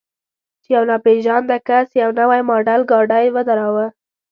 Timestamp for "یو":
0.75-0.83, 2.01-2.09